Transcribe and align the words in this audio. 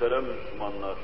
Muhterem 0.00 0.24
Müslümanlar, 0.24 0.96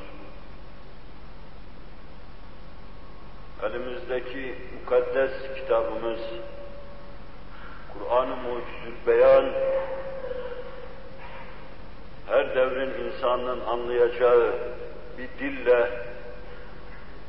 elimizdeki 3.62 4.54
mukaddes 4.74 5.30
kitabımız, 5.56 6.20
Kur'an-ı 7.92 8.36
Mucizül 8.36 9.06
Beyan, 9.06 9.52
her 12.28 12.54
devrin 12.54 13.06
insanın 13.06 13.60
anlayacağı 13.60 14.52
bir 15.18 15.28
dille, 15.38 15.90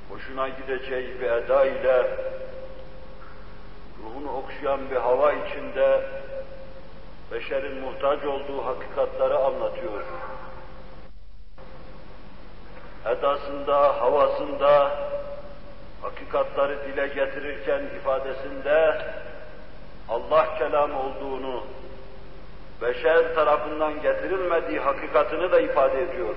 hoşuna 0.10 0.50
gideceği 0.50 1.22
bir 1.22 1.32
eda 1.32 1.66
ile, 1.66 2.18
ruhunu 4.04 4.32
okşayan 4.32 4.90
bir 4.92 4.96
hava 4.96 5.34
içinde, 5.34 6.02
beşerin 7.32 7.78
muhtaç 7.78 8.26
olduğu 8.26 8.66
hakikatları 8.66 9.38
anlatıyor. 9.38 10.04
Edasında, 13.12 14.02
havasında, 14.02 14.92
hakikatları 16.02 16.78
dile 16.88 17.08
getirirken 17.08 17.82
ifadesinde 18.00 19.02
Allah 20.10 20.58
kelamı 20.58 21.00
olduğunu, 21.00 21.64
beşer 22.82 23.36
tarafından 23.36 24.02
getirilmediği 24.02 24.80
hakikatını 24.80 25.52
da 25.52 25.60
ifade 25.60 26.02
ediyor. 26.04 26.36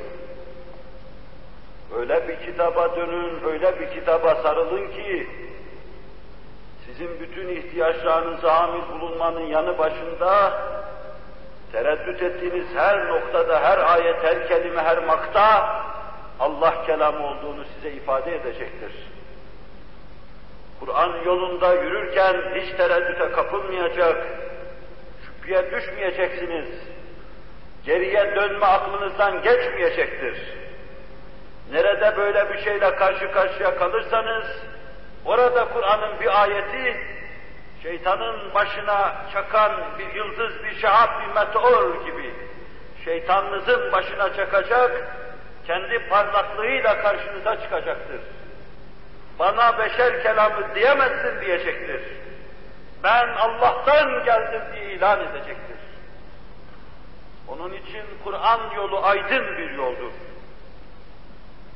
Öyle 1.97 2.29
bir 2.29 2.47
kitaba 2.47 2.97
dönün, 2.97 3.45
öyle 3.45 3.81
bir 3.81 3.91
kitaba 3.91 4.35
sarılın 4.35 4.89
ki, 4.89 5.29
sizin 6.87 7.21
bütün 7.21 7.49
ihtiyaçlarınızı 7.49 8.49
hamil 8.49 9.01
bulunmanın 9.01 9.47
yanı 9.47 9.79
başında, 9.79 10.53
tereddüt 11.73 12.23
ettiğiniz 12.23 12.67
her 12.75 13.09
noktada, 13.09 13.61
her 13.61 13.79
ayet, 13.79 14.25
her 14.25 14.49
kelime, 14.49 14.83
her 14.83 14.99
makta, 14.99 15.80
Allah 16.41 16.87
kelamı 16.87 17.27
olduğunu 17.27 17.65
size 17.65 17.91
ifade 17.91 18.37
edecektir. 18.37 18.93
Kur'an 20.81 21.25
yolunda 21.25 21.75
yürürken 21.75 22.37
hiç 22.55 22.77
tereddüte 22.77 23.33
kapılmayacak, 23.33 24.27
şüpheye 25.25 25.71
düşmeyeceksiniz. 25.71 26.69
Geriye 27.85 28.35
dönme 28.37 28.67
aklınızdan 28.67 29.43
geçmeyecektir. 29.43 30.37
Nerede 31.73 32.17
böyle 32.17 32.53
bir 32.53 32.59
şeyle 32.59 32.97
karşı 32.97 33.33
karşıya 33.33 33.77
kalırsanız, 33.77 34.45
orada 35.25 35.69
Kur'an'ın 35.69 36.21
bir 36.21 36.43
ayeti, 36.43 37.01
şeytanın 37.83 38.55
başına 38.55 39.17
çakan 39.33 39.73
bir 39.99 40.15
yıldız, 40.15 40.65
bir 40.65 40.81
şahap, 40.81 41.23
bir 41.23 41.35
meteor 41.35 42.05
gibi, 42.05 42.35
şeytanınızın 43.05 43.93
başına 43.93 44.35
çakacak, 44.35 45.17
kendi 45.67 46.09
parlaklığıyla 46.09 47.03
karşınıza 47.03 47.61
çıkacaktır. 47.63 48.21
Bana 49.39 49.79
beşer 49.79 50.23
kelamı 50.23 50.75
diyemezsin 50.75 51.41
diyecektir. 51.41 52.03
Ben 53.03 53.29
Allah'tan 53.29 54.25
geldim 54.25 54.63
diye 54.75 54.93
ilan 54.93 55.21
edecektir. 55.21 55.77
Onun 57.49 57.73
için 57.73 58.05
Kur'an 58.25 58.61
yolu 58.77 59.05
aydın 59.05 59.59
bir 59.59 59.71
yoldur. 59.71 60.13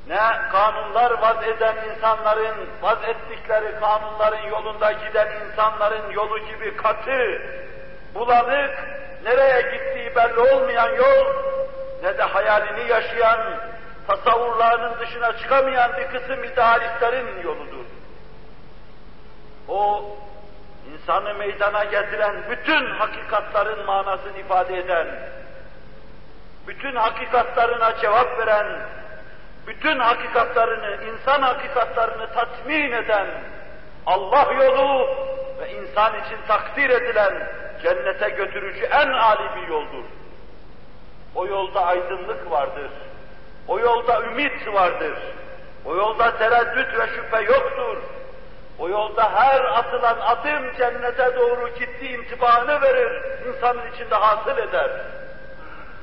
Ne 0.08 0.19
kanunlar 0.52 1.10
vaz 1.10 1.48
eden 1.48 1.76
insanların, 1.94 2.54
vaz 2.82 2.98
ettikleri 3.04 3.80
kanunların 3.80 4.48
yolunda 4.48 4.92
giden 4.92 5.28
insanların 5.46 6.10
yolu 6.10 6.38
gibi 6.38 6.76
katı, 6.76 7.42
bulanık, 8.14 8.84
nereye 9.24 9.60
gittiği 9.62 10.16
belli 10.16 10.41
olmayan 10.41 10.94
yol, 10.94 11.26
ne 12.02 12.19
de 12.19 12.22
hayalini 12.22 12.91
yaşayan, 12.91 13.41
tasavvurlarının 14.06 15.00
dışına 15.00 15.38
çıkamayan 15.38 15.92
bir 15.97 16.06
kısım 16.06 16.44
idealistlerin 16.44 17.42
yoludur. 17.42 17.84
O, 19.69 20.05
insanı 20.92 21.34
meydana 21.34 21.84
getiren 21.84 22.37
bütün 22.50 22.91
hakikatların 22.91 23.87
manasını 23.87 24.38
ifade 24.38 24.78
eden, 24.78 25.06
bütün 26.66 26.97
hakikatlarına 26.97 27.97
cevap 28.00 28.38
veren, 28.38 28.66
bütün 29.66 29.98
hakikatlarını, 29.98 31.04
insan 31.04 31.42
hakikatlarını 31.42 32.32
tatmin 32.32 32.92
eden 32.92 33.26
Allah 34.06 34.53
yolu 34.53 35.09
ve 35.60 35.72
insan 35.72 36.21
için 36.21 36.38
takdir 36.48 36.91
edilen 36.91 37.48
cennete 37.82 38.28
götürücü 38.28 38.84
en 38.84 39.09
âli 39.09 39.56
bir 39.56 39.69
yoldur. 39.69 40.04
O 41.34 41.47
yolda 41.47 41.86
aydınlık 41.86 42.50
vardır. 42.50 42.91
O 43.69 43.78
yolda 43.78 44.22
ümit 44.22 44.75
vardır. 44.75 45.19
O 45.84 45.97
yolda 45.97 46.38
tereddüt 46.38 46.98
ve 46.98 47.06
şüphe 47.06 47.42
yoktur. 47.42 47.97
O 48.78 48.88
yolda 48.88 49.32
her 49.34 49.64
atılan 49.64 50.16
adım 50.20 50.76
cennete 50.78 51.36
doğru 51.36 51.69
gittiği 51.69 52.19
intibahını 52.19 52.82
verir, 52.82 53.22
insanın 53.48 53.92
içinde 53.94 54.14
hasıl 54.14 54.58
eder. 54.58 54.91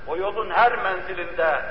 O 0.08 0.18
yolun 0.18 0.50
her 0.50 0.78
menzilinde, 0.78 1.62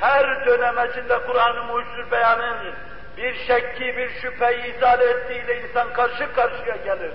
her 0.00 0.46
dönemecinde 0.46 1.18
Kur'an-ı 1.26 1.62
Mucizül 1.64 2.10
Beyan'ın 2.10 2.74
bir 3.16 3.34
şekki, 3.34 3.96
bir 3.96 4.10
şüpheyi 4.10 4.76
izale 4.76 5.04
ettiğiyle 5.04 5.62
insan 5.62 5.92
karşı 5.92 6.32
karşıya 6.34 6.76
gelir. 6.76 7.12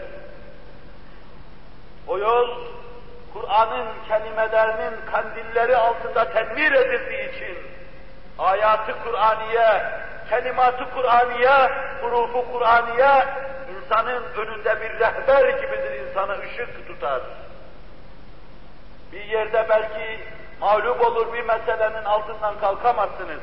O 2.08 2.18
yol, 2.18 2.50
Kur'an'ın 3.34 3.88
kelimelerinin 4.08 4.98
kandilleri 5.12 5.78
altında 5.78 6.32
tenvir 6.32 6.72
edildiği 6.72 7.36
için, 7.36 7.58
ayatı 8.40 8.96
Kur'aniye, 9.04 9.84
kelimatı 10.30 10.90
Kur'aniye, 10.96 11.72
hurufu 12.02 12.52
Kur'aniye, 12.52 13.26
insanın 13.76 14.24
önünde 14.38 14.82
bir 14.82 15.00
rehber 15.00 15.50
gibidir, 15.50 16.08
insana 16.08 16.34
ışık 16.34 16.88
tutar. 16.88 17.22
Bir 19.12 19.24
yerde 19.24 19.66
belki 19.70 20.20
mağlup 20.62 21.02
olur 21.02 21.34
bir 21.34 21.44
meselenin 21.44 22.04
altından 22.06 22.60
kalkamazsınız. 22.60 23.42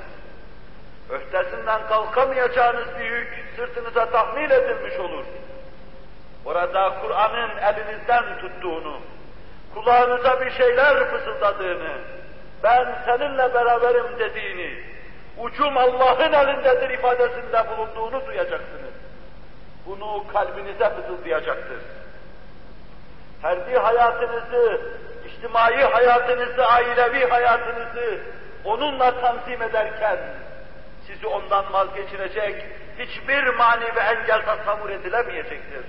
Öhtesinden 1.11 1.81
kalkamayacağınız 1.89 2.87
bir 2.99 3.05
yük 3.05 3.45
sırtınıza 3.57 4.11
tahmil 4.11 4.51
edilmiş 4.51 4.99
olur. 4.99 5.25
Orada 6.45 6.95
Kur'an'ın 7.03 7.51
elinizden 7.57 8.25
tuttuğunu, 8.39 9.01
kulağınıza 9.75 10.41
bir 10.41 10.51
şeyler 10.51 11.11
fısıldadığını, 11.11 11.93
ben 12.63 12.99
seninle 13.05 13.55
beraberim 13.55 14.19
dediğini, 14.19 14.83
ucum 15.39 15.77
Allah'ın 15.77 16.33
elindedir 16.33 16.91
ifadesinde 16.91 17.65
bulunduğunu 17.71 18.27
duyacaksınız. 18.27 18.95
Bunu 19.87 20.25
kalbinize 20.33 20.91
fısıldayacaktır. 20.91 21.79
Ferdi 23.43 23.79
hayatınızı, 23.79 24.81
içtimai 25.27 25.83
hayatınızı, 25.83 26.67
ailevi 26.67 27.29
hayatınızı 27.29 28.21
onunla 28.65 29.21
tanzim 29.21 29.63
ederken 29.63 30.19
sizi 31.07 31.27
ondan 31.27 31.73
vazgeçirecek 31.73 32.65
hiçbir 32.99 33.45
mani 33.45 33.85
ve 33.97 34.01
engel 34.01 34.45
tasavvur 34.45 34.91
edilemeyecektir. 34.91 35.85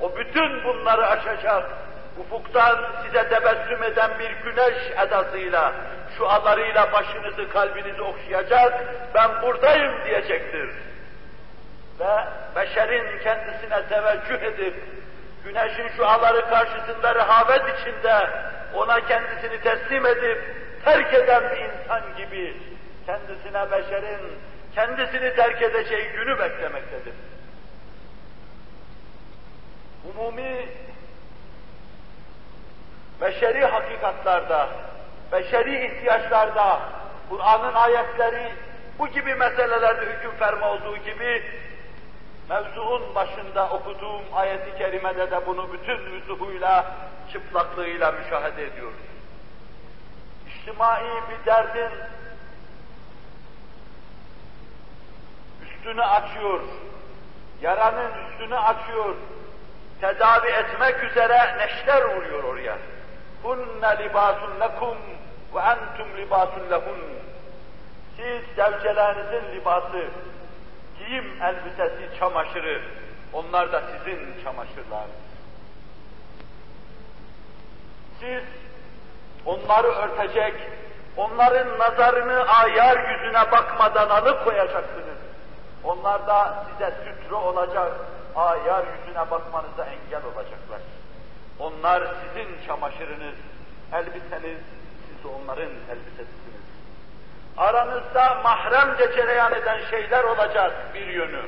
O 0.00 0.16
bütün 0.16 0.64
bunları 0.64 1.06
aşacak, 1.06 1.70
ufuktan 2.18 2.78
size 3.04 3.28
tebessüm 3.28 3.82
eden 3.82 4.10
bir 4.18 4.30
güneş 4.30 4.90
edasıyla, 5.06 5.72
şualarıyla 6.18 6.92
başınızı, 6.92 7.48
kalbinizi 7.48 8.02
okşayacak, 8.02 8.84
ben 9.14 9.42
buradayım 9.42 10.04
diyecektir. 10.04 10.70
Ve 12.00 12.24
beşerin 12.56 13.18
kendisine 13.22 13.86
teveccüh 13.88 14.42
edip, 14.42 14.74
güneşin 15.44 15.88
şuaları 15.96 16.48
karşısında 16.48 17.14
rehavet 17.14 17.80
içinde 17.80 18.30
ona 18.74 19.00
kendisini 19.00 19.60
teslim 19.60 20.06
edip 20.06 20.56
terk 20.84 21.14
eden 21.14 21.42
bir 21.50 21.56
insan 21.56 22.02
gibi 22.16 22.56
kendisine 23.06 23.70
beşerin 23.70 24.20
kendisini 24.74 25.34
terk 25.34 25.62
edeceği 25.62 26.08
günü 26.08 26.38
beklemektedir. 26.38 27.14
Umumi 30.10 30.68
beşeri 33.22 33.64
hakikatlarda, 33.64 34.68
beşeri 35.32 35.86
ihtiyaçlarda 35.86 36.80
Kur'an'ın 37.28 37.74
ayetleri 37.74 38.52
bu 38.98 39.08
gibi 39.08 39.34
meselelerde 39.34 40.06
hüküm 40.06 40.30
ferma 40.30 40.70
olduğu 40.70 40.96
gibi 40.96 41.42
mevzuun 42.48 43.14
başında 43.14 43.68
okuduğum 43.68 44.22
ayeti 44.34 44.78
kerimede 44.78 45.30
de 45.30 45.46
bunu 45.46 45.72
bütün 45.72 45.98
vüzuhuyla, 46.12 46.94
çıplaklığıyla 47.32 48.12
müşahede 48.12 48.66
ediyoruz. 48.66 48.96
İçtimai 50.48 51.04
bir 51.04 51.46
derdin 51.46 51.90
üstünü 55.62 56.02
açıyor, 56.02 56.60
yaranın 57.62 58.10
üstünü 58.30 58.58
açıyor, 58.58 59.14
tedavi 60.00 60.48
etmek 60.48 61.04
üzere 61.04 61.58
neşter 61.58 62.04
vuruyor 62.04 62.44
oraya. 62.44 62.78
Hunne 63.42 63.98
libasun 63.98 64.60
lekum 64.60 64.96
ve 65.54 65.60
entum 65.60 66.16
libasun 66.16 66.70
lehun. 66.70 66.98
Siz 68.16 68.56
zevcelerinizin 68.56 69.52
libası, 69.52 70.04
giyim 70.98 71.42
elbisesi, 71.42 72.18
çamaşırı, 72.18 72.82
onlar 73.32 73.72
da 73.72 73.82
sizin 73.82 74.44
çamaşırlarınız. 74.44 75.22
Siz 78.20 78.42
onları 79.46 79.86
örtecek, 79.86 80.54
onların 81.16 81.78
nazarını 81.78 82.48
ayar 82.48 83.10
yüzüne 83.10 83.52
bakmadan 83.52 84.08
alıkoyacaksınız. 84.08 85.18
Onlar 85.84 86.26
da 86.26 86.64
size 86.72 86.94
sütre 87.04 87.34
olacak, 87.34 87.92
ayar 88.36 88.84
yüzüne 88.98 89.30
bakmanıza 89.30 89.84
engel 89.84 90.24
olacaklar. 90.24 90.80
Onlar 91.58 92.02
sizin 92.02 92.66
çamaşırınız, 92.66 93.34
elbiseniz, 93.92 94.58
siz 95.06 95.26
onların 95.26 95.70
elbisesisiniz. 95.90 96.62
Aranızda 97.56 98.40
mahremce 98.44 99.12
cereyan 99.16 99.52
eden 99.52 99.80
şeyler 99.90 100.24
olacak 100.24 100.72
bir 100.94 101.06
yönü. 101.06 101.42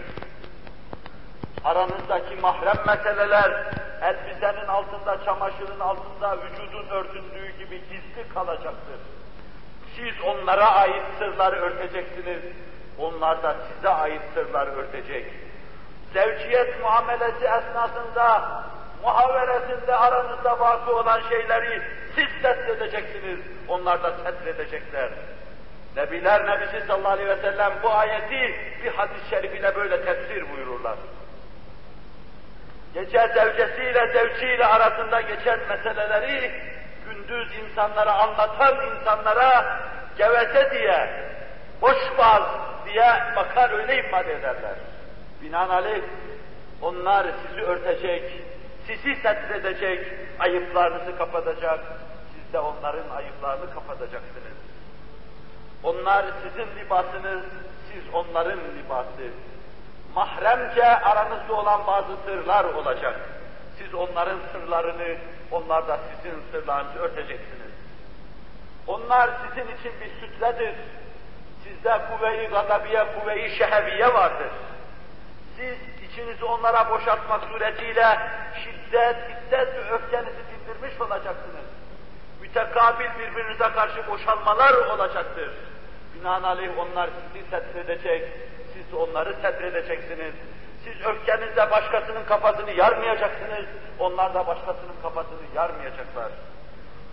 Aranızdaki 1.64 2.36
mahrem 2.36 2.86
meseleler, 2.86 3.64
elbisenin 4.02 4.68
altında, 4.68 5.24
çamaşırın 5.24 5.80
altında, 5.80 6.36
vücudun 6.38 6.88
örtündüğü 6.88 7.58
gibi 7.58 7.80
gizli 7.80 8.34
kalacaktır. 8.34 9.00
Siz 9.96 10.20
onlara 10.24 10.70
ait 10.74 11.02
sırları 11.18 11.56
örteceksiniz, 11.56 12.42
onlar 12.98 13.42
da 13.42 13.56
size 13.68 13.88
ait 13.88 14.22
sırlar 14.34 14.66
örtecek. 14.66 15.32
Zevciyet 16.12 16.80
muamelesi 16.82 17.44
esnasında, 17.44 18.62
muhaveresinde 19.04 19.94
aranızda 19.94 20.60
vakı 20.60 20.96
olan 20.96 21.20
şeyleri 21.28 21.82
siz 22.14 22.42
setredeceksiniz, 22.42 23.38
onlar 23.68 24.02
da 24.02 24.12
setredecekler. 24.24 25.10
Nebiler 25.96 26.46
Nebisi 26.46 26.86
sallallahu 26.86 27.12
aleyhi 27.12 27.28
ve 27.28 27.36
sellem 27.36 27.72
bu 27.82 27.90
ayeti 27.90 28.54
bir 28.84 28.92
hadis-i 28.92 29.30
şerifiyle 29.30 29.76
böyle 29.76 30.04
tefsir 30.04 30.44
buyururlar. 30.52 30.96
Gece 32.94 33.28
zevcesiyle 33.34 34.12
zevciyle 34.12 34.66
arasında 34.66 35.20
geçen 35.20 35.58
meseleleri 35.68 36.52
gündüz 37.08 37.48
insanlara 37.58 38.12
anlatan 38.12 38.74
insanlara 38.86 39.80
geveze 40.18 40.70
diye, 40.70 41.10
boşbaz 41.82 42.42
diye 42.86 43.12
bakar 43.36 43.70
öyle 43.70 43.98
ifade 43.98 44.32
ederler. 44.32 44.74
Binaenaleyh 45.42 46.02
onlar 46.82 47.26
sizi 47.46 47.62
örtecek, 47.62 48.22
sizi 48.86 49.16
setredecek, 49.16 50.06
ayıplarınızı 50.38 51.18
kapatacak, 51.18 51.80
siz 52.34 52.52
de 52.52 52.58
onların 52.58 53.16
ayıplarını 53.16 53.74
kapatacaksınız. 53.74 54.58
Onlar 55.82 56.24
sizin 56.42 56.80
libasınız, 56.80 57.44
siz 57.92 58.14
onların 58.14 58.58
libası. 58.58 59.30
Mahremce 60.14 60.86
aranızda 60.86 61.52
olan 61.54 61.86
bazı 61.86 62.16
sırlar 62.24 62.64
olacak. 62.64 63.20
Siz 63.78 63.94
onların 63.94 64.38
sırlarını, 64.52 65.16
onlar 65.50 65.88
da 65.88 65.98
sizin 66.16 66.42
sırlarınızı 66.52 66.98
örteceksiniz. 66.98 67.72
Onlar 68.86 69.30
sizin 69.42 69.76
için 69.76 69.92
bir 70.00 70.26
sütredir. 70.26 70.74
Sizde 71.64 71.98
kuvve-i 72.10 72.46
gadabiye, 72.46 73.06
kuvve-i 73.14 73.50
şeheviye 73.58 74.14
vardır. 74.14 74.50
Siz 75.56 75.78
içinizi 76.14 76.44
onlara 76.44 76.90
boşaltmak 76.90 77.40
suretiyle 77.52 78.18
şiddet, 78.64 79.16
hiddet 79.16 79.68
ve 79.74 79.90
öfkenizi 79.94 80.42
dindirmiş 80.50 81.00
olacaksınız. 81.00 81.66
Mütekabil 82.40 83.08
birbirinize 83.18 83.70
karşı 83.74 84.06
boşalmalar 84.10 84.74
olacaktır. 84.74 85.50
Binaenaleyh 86.14 86.78
onlar 86.78 87.10
sizi 87.32 87.50
setredecek, 87.50 88.22
siz 88.72 88.94
onları 88.94 89.34
setredeceksiniz. 89.42 90.34
Siz 90.84 91.06
öfkenizle 91.06 91.70
başkasının 91.70 92.24
kafasını 92.24 92.70
yarmayacaksınız, 92.70 93.64
onlar 93.98 94.34
da 94.34 94.46
başkasının 94.46 94.96
kafasını 95.02 95.44
yarmayacaklar. 95.54 96.32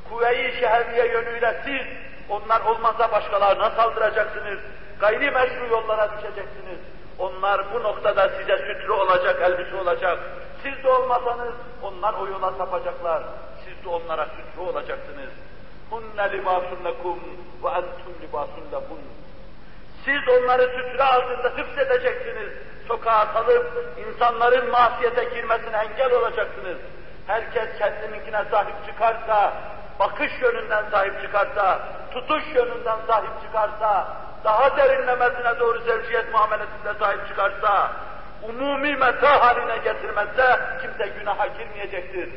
Kuvve-i 0.10 0.60
şehriye 0.60 1.08
yönüyle 1.08 1.62
siz, 1.66 1.88
onlar 2.30 2.62
olmazsa 2.62 3.12
başkalarına 3.12 3.70
saldıracaksınız, 3.70 4.60
gayri 5.00 5.32
meşru 5.32 5.68
yollara 5.72 6.10
düşeceksiniz. 6.12 6.80
Onlar 7.22 7.74
bu 7.74 7.84
noktada 7.84 8.30
size 8.30 8.58
sütre 8.58 8.92
olacak, 8.92 9.42
elbise 9.42 9.76
olacak. 9.76 10.20
Siz 10.64 10.84
de 10.84 10.90
olmasanız 10.90 11.54
onlar 11.84 12.14
o 12.14 12.28
yola 12.28 12.52
sapacaklar. 12.52 13.24
Siz 13.66 13.86
de 13.86 13.90
onlara 13.90 14.26
sütre 14.26 14.62
olacaksınız. 14.62 15.30
Hunne 15.90 16.32
libasun 16.32 16.86
lekum 16.86 17.20
ve 17.64 17.70
entum 17.70 18.14
libasun 18.22 18.72
lehun. 18.72 19.02
Siz 20.06 20.30
onları 20.36 20.62
sütre 20.62 21.04
altında 21.04 21.50
hıfzedeceksiniz. 21.50 22.50
Sokağa 22.88 23.26
salıp 23.34 23.96
insanların 24.08 24.72
masiyete 24.72 25.24
girmesine 25.24 25.78
engel 25.78 26.14
olacaksınız. 26.14 26.78
Herkes 27.28 27.78
kendininkine 27.78 28.46
sahip 28.52 28.76
çıkarsa, 28.86 29.54
bakış 30.00 30.32
yönünden 30.42 30.86
sahip 30.92 31.22
çıkarsa, 31.22 31.80
tutuş 32.14 32.44
yönünden 32.56 32.98
sahip 33.08 33.42
çıkarsa, 33.42 34.18
daha 34.44 34.78
derinlemesine 34.78 35.60
doğru 35.60 35.80
zevciyet 35.80 36.34
muamelesinde 36.34 36.94
sahip 37.00 37.28
çıkarsa, 37.28 37.92
umumi 38.50 38.96
meta 38.96 39.42
haline 39.42 39.78
getirmezse 39.78 40.60
kimse 40.82 41.08
günaha 41.20 41.48
girmeyecektir. 41.58 42.30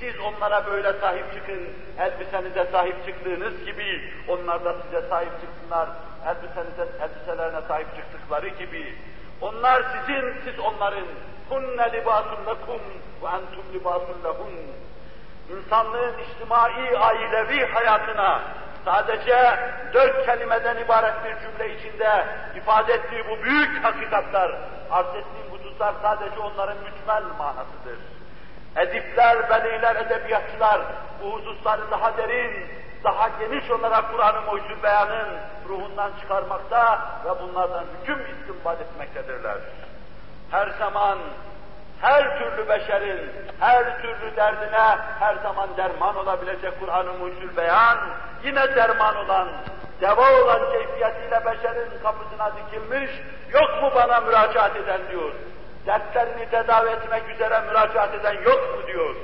Siz 0.00 0.20
onlara 0.20 0.66
böyle 0.66 0.92
sahip 0.92 1.34
çıkın, 1.34 1.68
elbisenize 1.98 2.66
sahip 2.72 3.06
çıktığınız 3.06 3.64
gibi 3.64 4.12
onlar 4.28 4.64
da 4.64 4.74
size 4.82 5.08
sahip 5.08 5.32
çıksınlar, 5.40 5.88
elbisenize, 6.26 6.86
elbiselerine 7.02 7.60
sahip 7.68 7.86
çıktıkları 7.96 8.48
gibi. 8.48 8.94
Onlar 9.40 9.82
sizin, 9.82 10.34
siz 10.44 10.60
onların. 10.60 11.06
Hunne 11.48 11.92
libasun 11.92 12.46
lekum 12.46 12.80
ve 13.22 13.26
entum 13.26 13.64
libasun 13.74 14.24
lehun. 14.24 14.52
İnsanlığın 15.50 16.14
içtimai, 16.18 16.98
ailevi 16.98 17.66
hayatına 17.66 18.40
sadece 18.84 19.58
dört 19.94 20.26
kelimeden 20.26 20.76
ibaret 20.76 21.14
bir 21.24 21.36
cümle 21.40 21.76
içinde 21.76 22.26
ifade 22.56 22.92
ettiği 22.92 23.24
bu 23.28 23.42
büyük 23.42 23.84
hakikatler, 23.84 24.50
arz 24.90 25.06
ettiğim 25.06 25.50
hususlar 25.50 25.94
sadece 26.02 26.40
onların 26.40 26.76
mücmel 26.76 27.22
manasıdır. 27.38 27.98
Edipler, 28.76 29.50
beliler, 29.50 29.96
edebiyatçılar 29.96 30.80
bu 31.22 31.32
hususları 31.32 31.90
daha 31.90 32.16
derin, 32.16 32.66
daha 33.04 33.28
geniş 33.28 33.70
olarak 33.70 34.12
Kur'an-ı 34.12 34.40
Mucizül 34.40 34.82
Beyan'ın 34.82 35.28
ruhundan 35.68 36.10
çıkarmakta 36.20 37.00
ve 37.24 37.42
bunlardan 37.42 37.84
hüküm 38.00 38.18
istinbat 38.20 38.80
etmektedirler. 38.80 39.56
Her 40.50 40.68
zaman 40.78 41.18
her 42.00 42.38
türlü 42.38 42.68
beşerin, 42.68 43.30
her 43.60 44.02
türlü 44.02 44.36
derdine 44.36 44.96
her 45.20 45.34
zaman 45.34 45.68
derman 45.76 46.16
olabilecek 46.16 46.80
Kur'an-ı 46.80 47.12
Mucizül 47.12 47.56
Beyan, 47.56 47.98
yine 48.44 48.76
derman 48.76 49.16
olan, 49.16 49.48
deva 50.00 50.42
olan 50.42 50.72
keyfiyetiyle 50.72 51.44
beşerin 51.46 52.02
kapısına 52.02 52.52
dikilmiş, 52.56 53.10
yok 53.52 53.82
mu 53.82 53.90
bana 53.94 54.20
müracaat 54.20 54.76
eden 54.76 55.00
diyor. 55.10 55.32
Dertlerini 55.86 56.50
tedavi 56.50 56.88
etmek 56.88 57.28
üzere 57.28 57.60
müracaat 57.60 58.14
eden 58.14 58.34
yok 58.34 58.76
mu 58.76 58.86
diyor. 58.86 59.14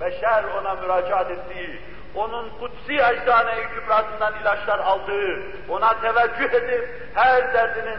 Beşer 0.00 0.44
ona 0.60 0.74
müracaat 0.74 1.30
ettiği, 1.30 1.80
onun 2.14 2.50
kutsi 2.60 2.94
eczane-i 2.94 3.68
kübrasından 3.74 4.32
ilaçlar 4.42 4.78
aldığı, 4.78 5.42
ona 5.68 6.00
teveccüh 6.00 6.52
edip 6.52 7.10
her 7.14 7.54
derdinin 7.54 7.98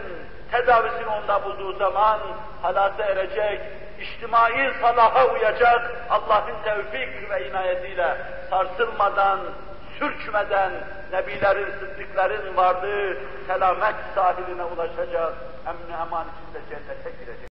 tedavisini 0.50 1.06
onda 1.06 1.44
bulduğu 1.44 1.78
zaman 1.78 2.20
halata 2.62 3.04
erecek, 3.04 3.60
içtimai 4.00 4.72
salaha 4.80 5.26
uyacak, 5.26 5.90
Allah'ın 6.10 6.62
tevfik 6.64 7.30
ve 7.30 7.48
inayetiyle 7.48 8.16
sarsılmadan, 8.50 9.40
sürçmeden 9.98 10.72
nebilerin, 11.12 11.72
sıddıkların 11.80 12.56
vardığı 12.56 13.18
selamet 13.46 13.94
sahiline 14.14 14.64
ulaşacak, 14.64 15.34
emni 15.66 15.96
eman 16.02 16.26
içinde 16.26 16.60
cennete 16.70 17.10
girecek. 17.10 17.36